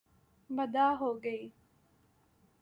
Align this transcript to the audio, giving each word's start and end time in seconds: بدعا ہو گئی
بدعا 0.49 0.89
ہو 0.99 1.11
گئی 1.23 1.49